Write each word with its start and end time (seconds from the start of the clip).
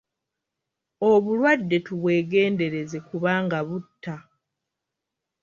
Obulwadde 1.09 1.77
tubwegendereze 1.85 2.97
kubanga 3.07 3.57
butta. 3.67 4.15